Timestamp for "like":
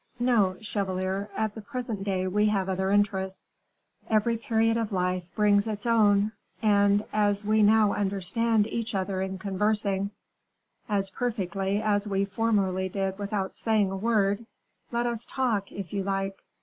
16.01-16.41